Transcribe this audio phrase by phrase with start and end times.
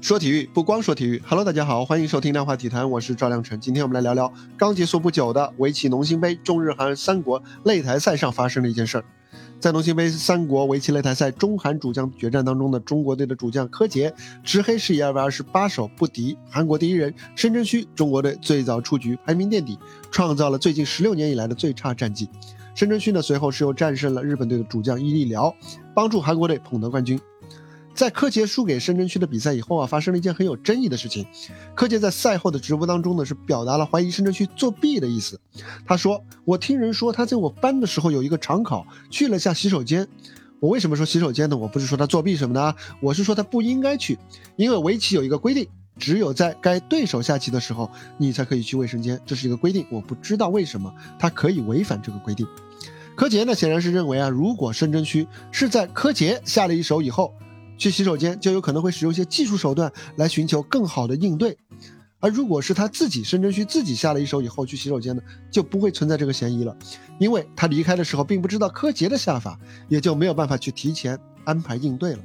[0.00, 3.60] 说体育不光说体育，Hello，大家好，欢迎收听量化体坛，我是赵亮晨。
[3.60, 9.04] 今天我们来聊聊刚结束不久的围棋农心杯中日韩三国擂台赛上发生的一件事儿。
[9.60, 19.78] 在农心杯三国围棋擂台赛中韩主将决战当中的，中国队的主将柯洁执黑是以二百二十八手不敌韩国第一人申真谞，中国队最早出局，排名垫底，
[20.10, 22.26] 创造了最近十六年以来的最差战绩。
[22.74, 25.54] 申真谞呢随后是又战胜了日本队的主将伊利辽，
[25.94, 27.20] 帮助韩国队捧得冠军。
[28.00, 31.26] 在柯洁输给深圳区的比赛以后啊，发生了一件很有争议的事情。
[31.74, 35.38] 柯洁在赛后的直播当中呢，是表达了怀疑深圳区作弊的意思。
[35.84, 40.08] 他说：“我听人说他在我班的时候有一个常考，去了下洗手间。
[40.60, 41.58] 我为什么说洗手间呢？
[41.58, 44.18] 我不是说他作弊什么的，我是说他不应该去，
[44.56, 49.84] 因为围棋有一个规定，只有在该对手下棋的时候，你才可以去卫生间，这是一个规定。
[49.90, 52.46] 我不知道为什么他可以违反这个规定。
[53.14, 57.34] 柯洁呢，显然是认为啊，如果深圳区是在柯洁下了一手以后。”
[57.80, 61.56] 去洗手间就有可能会使用一些技术手段来寻求更好的应对，
[62.20, 66.76] 而如果是他自己申真谞自己下了一手以后去洗手间呢，就不会存在这个嫌疑了，
[67.18, 72.18] 因为他离开的时候并不知道柯洁的下法，也就没有办法去提前安排应对了。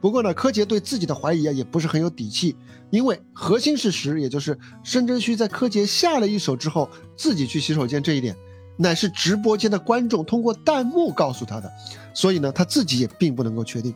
[0.00, 2.54] 不过呢，柯洁对自己的怀疑啊也不是很有底气，
[2.90, 8.36] 因为核心事实也就是申真谞在柯洁下了一手之后自己去洗手间这一点，
[8.76, 11.68] 乃是直播间的观众通过弹幕告诉他的，
[12.14, 13.92] 所以呢他自己也并不能够确定。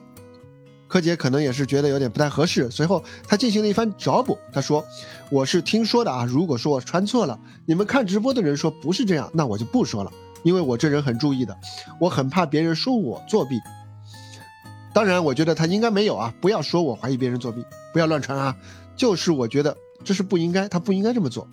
[0.93, 4.37] 柯洁可能也是觉得有点不太合适，随后他进行了一番找补。
[4.53, 4.85] 他说
[5.33, 10.13] ：“我是听说的啊，如果说我穿错了，你们看直播的人说不是这样，那我就不说了，
[10.43, 11.57] 因为我这人很注意的，
[11.99, 13.59] 我很怕别人说我作弊。
[14.93, 18.55] 当然，我觉得他应该没有啊，不要说我怀疑别人作弊，不要乱传啊。
[18.95, 21.49] 就是我觉得这是不应该，他不应该这么做。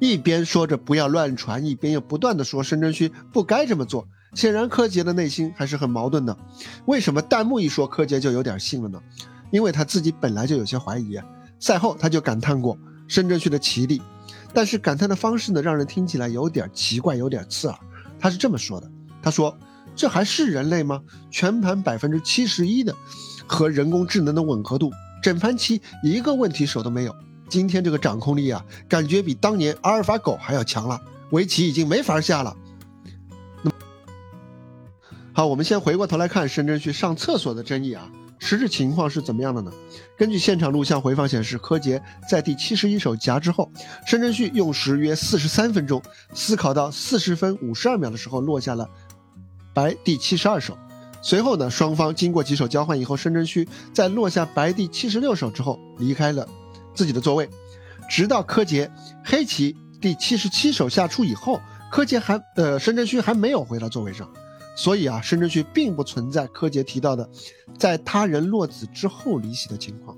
[0.00, 6.36] 一边说着不要乱传，一边又不断的说申真谞不该这么做。”显然柯洁的内心还是很矛盾的，
[6.84, 9.00] 为什么弹幕一说柯洁就有点信了呢？
[9.50, 11.18] 因为他自己本来就有些怀疑。
[11.58, 12.76] 赛后他就感叹过
[13.08, 14.02] 申真谞的奇力，
[14.52, 17.78] 但是感叹的方式呢，让人听起来有点奇怪，有点刺耳。
[18.20, 18.90] 他是这么说的
[19.22, 19.56] ：“他说
[19.96, 21.00] 这还是人类吗？
[21.30, 22.94] 全盘百分之七十一的
[23.46, 24.92] 和人工智能的吻合度，
[25.22, 27.16] 整盘棋一个问题手都没有。
[27.48, 31.00] 今天这个掌控力啊，感觉比当年阿尔法狗还要强了。
[31.30, 32.54] 围棋已经没法下了。”
[35.36, 39.70] 好，我们先回过头来看申真谞上厕所的争议啊，实质情况是怎么样的呢？
[40.16, 43.70] 根据现场录像回放显示，柯洁在第七十一手夹之后，
[44.06, 46.02] 申真谞用时约四十三分钟，
[46.32, 48.88] 思考到四十分五十二秒的时候落下了
[49.74, 50.74] 白第七十二手。
[51.20, 56.48] 随后呢，双方经过几手交换以后，申真谞在落下白第七十六手之后离开了
[56.94, 57.46] 自己的座位，
[58.08, 58.90] 直到柯洁
[59.22, 61.60] 黑棋第七十七手下出以后，
[61.92, 64.26] 柯洁还呃申真谞还没有回到座位上。
[64.76, 67.28] 所以啊，申真谞并不存在柯洁提到的，
[67.76, 70.16] 在他人落子之后离席的情况。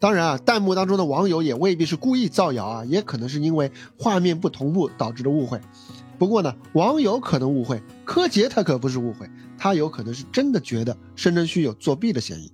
[0.00, 5.60] 当然啊，弹幕当中的网友也未必是故意造谣啊，也可能是因为画面不同步导致的误会。
[6.18, 9.28] 不过呢，网友可能误会，柯洁他可不是误会，
[9.58, 12.52] 他有可能是真的觉得申真谞有作弊的嫌疑。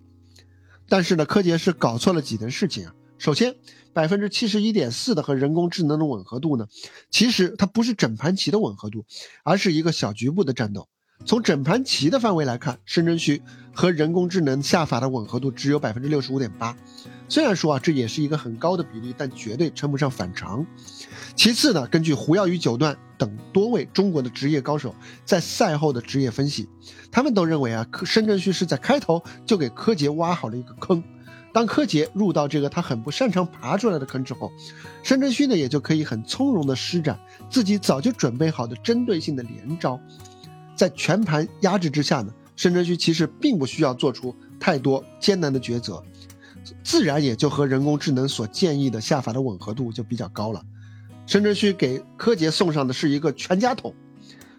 [0.89, 2.95] 但是呢，柯洁是搞错了几件事情啊。
[3.19, 3.55] 首先，
[3.93, 6.67] 百分之七十一点四的和人工智能的吻合度呢，
[7.11, 9.05] 其实它不是整盘棋的吻合度，
[9.45, 10.89] 而是一个小局部的战斗。
[11.25, 13.41] 从整盘棋的范围来看，申真谞
[13.75, 16.77] 和人工智能下法的吻合度只有百分之六十五点八。
[17.29, 20.67] 虽然说啊，这也是一个很高的比例，但绝对称不上反常。
[21.37, 24.95] 其次呢，根据胡耀宇九段等多位中国的职业高手
[25.25, 26.69] 在赛后的职业分析，
[27.13, 31.03] 他们都认为啊，申真谞是在开头就给柯洁挖好了一个坑。
[31.53, 34.51] 当柯洁入到这个他很不擅长爬出来的坑之后，
[35.03, 40.01] 申真谞呢也就可以很从容地施展自己早就准备好的针对性的连招。
[40.81, 46.03] 在全盘压制之下呢，申真谞其实并不需要做出太多艰难的抉择，
[46.83, 50.65] 自然也就和人工智能所建议的下法的吻合度就比较高了。
[51.27, 53.95] 申真谞给柯洁送上的是一个全家桶，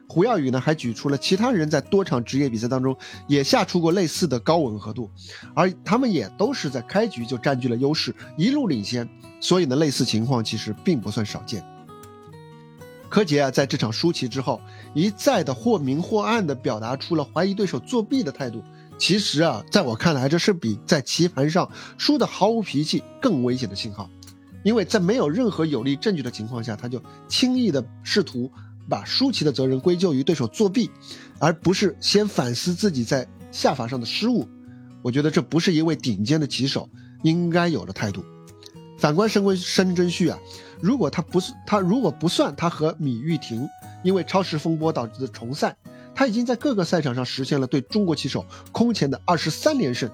[0.07, 2.95] 胡耀宇呢还举出了其他人在多场职业比赛当中
[3.27, 5.09] 也下出过类似的高吻合度，
[5.55, 9.09] 而他们也都是在开局就占据了优势，一路领先，
[9.39, 11.65] 所以呢类似情况其实并不算少见。
[13.11, 14.61] 柯洁啊，在这场输棋之后，
[14.93, 18.63] 一再的或明或暗的表达出了怀疑对手作弊的态度。
[18.97, 24.09] 其实啊，在我看来，这是比在棋盘上输的毫无脾气更危险的信号，
[24.63, 28.49] 因为在没有任何有力证据的情况下，他就轻易的试图
[28.87, 30.89] 把输棋的责任归咎于对手作弊，
[31.37, 34.47] 而不是先反思自己在下法上的失误。
[35.01, 36.87] 我觉得这不是一位顶尖的棋手
[37.23, 38.23] 应该有的态度。
[39.01, 40.37] 反观申申真谞啊，
[40.79, 43.67] 如果他不是他，如果不算他和米玉婷
[44.03, 45.75] 因为超时风波导致的重赛，
[46.13, 50.07] 他已经在各个赛场上实现了对中国棋手空前的二十三连胜。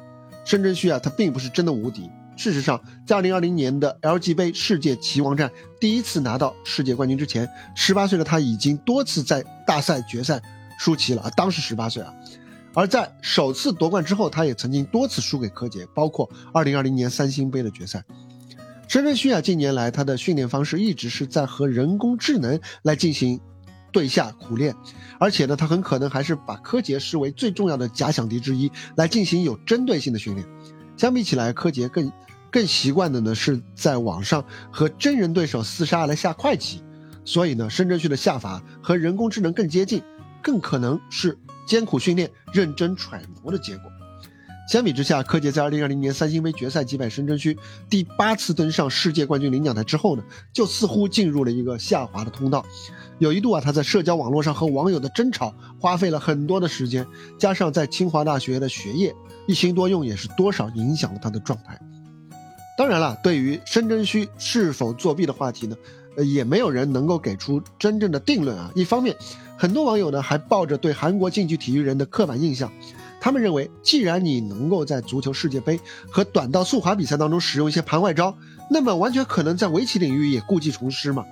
[0.45, 5.51] 申真谞啊，他并不是真的无敌，事实上，在2020年的 LG 杯世界棋王战
[5.81, 7.45] 第一次拿到世界冠军之前
[7.75, 10.41] ，18岁的他已经多次在大赛决赛
[10.79, 12.13] 输棋了啊，当时18岁啊。
[12.73, 18.01] 而在首次夺冠之后，他也曾经多次输给柯洁，包括2020年三星杯的决赛。
[18.87, 23.39] 申真谞啊，近年来他的训练方式一直是在和人工智能来进行
[23.91, 24.73] 对下苦练，
[25.19, 30.47] 而且呢，他很可能还是把柯洁视为最重要的假想敌之一，来进行有针对性的训练。
[30.95, 32.11] 相比起来，柯洁更
[32.49, 36.81] 更习惯的呢是在网上和真人对手厮杀来下快棋，
[37.25, 40.01] 所以呢，申真谞的下法和人工智能更接近，
[40.41, 43.91] 更可能是艰苦训练、认真揣摩的结果。
[44.67, 47.57] 相比之下，柯洁在2020年三星杯决赛击败申真谞，
[47.89, 52.65] 第八次登上世界冠军领奖台之后呢，就似乎进入了一个下滑的通道。
[53.17, 57.07] 有一度啊，他在社交网络上和网友的争吵，花费了很多的时间，
[57.39, 59.15] 加上在清华大学的学业，
[59.47, 61.79] 一心多用，也是多少影响了他的状态。
[62.77, 65.77] 当然了，对于申真谞是否作弊的话题呢，
[66.17, 68.69] 呃，也没有人能够给出真正的定论啊。
[68.75, 69.15] 一方面，
[69.57, 72.69] 很多网友呢还抱着对韩国竞技体育人的刻板印象。
[73.19, 75.79] 他们认为，既然你能够在足球世界杯
[76.09, 78.37] 和短道速滑比赛当中使用一些盘外招，
[78.69, 81.25] 那么完全可能在围棋领域也故技重施嘛。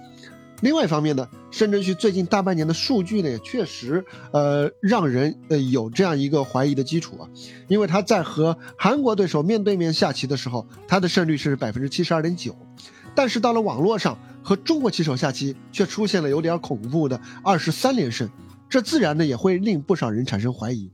[0.61, 7.29] 另外一方面呢，深圳区最近大半年的数据呢，也确实呃让人呃有这样一个怀疑的基础啊，
[7.67, 12.55] 因为他在和韩国对手面对面下棋的时候，他的胜率是百分之七十二点九，
[13.13, 18.29] 但是到了网络上和中国棋手下棋，却出现了有点恐怖的二十三连胜，
[18.69, 20.89] 这自然呢也会令不少人产生怀疑。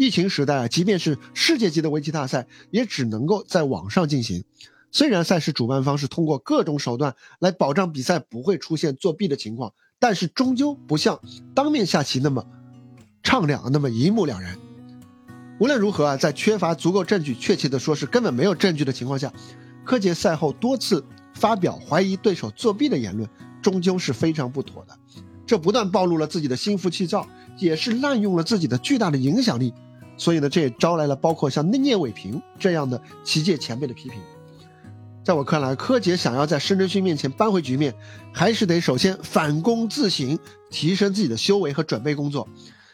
[0.00, 4.42] 疫情时代啊，即便是世界级的围棋大赛，也只能够在网上进行。
[4.90, 11.20] 虽然赛事主办方是通过各种手段来保障比赛不会出现作弊的情况，但是终究不像
[11.54, 12.46] 当面下棋那么
[13.22, 14.56] 畅亮，那么一目了然。
[15.58, 19.30] 无论如何啊，在缺乏足够证据，确切的说是根本没有证据的情况下，
[19.84, 21.04] 柯洁赛后多次
[21.34, 23.28] 发表怀疑对手作弊的言论，
[23.60, 24.98] 终究是非常不妥的。
[25.46, 29.74] 这不但暴露了自己的心浮气躁，也是滥用了自己的巨大的影响力。
[30.20, 34.20] 所以呢，这也招来了包括像聂卫平这样的棋界前辈的批评。
[35.24, 37.94] 在我看来，柯洁想要在申真谞面前扳回局面，
[38.30, 40.38] 还是得首先反躬自省，
[40.68, 42.46] 提升自己的修为和准备工作。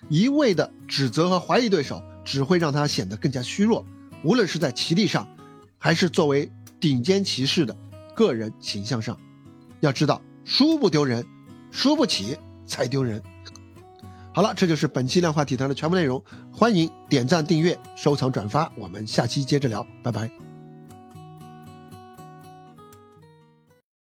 [0.09, 3.85] 一味的指责和怀疑对手，只会让他显得更加虚弱。
[4.23, 5.27] 无论是在棋力上，
[5.79, 7.77] 还是作为顶尖棋士的
[8.15, 9.19] 个人形象上，
[9.81, 11.27] 要知道输不丢人，
[11.73, 12.37] 输不起
[12.69, 13.21] 才丢人。
[14.37, 16.23] 好了，这就是本期量化体坛的全部内容。
[16.53, 20.31] 欢迎点赞、订阅、收藏、转发，我们下期接着聊，拜拜。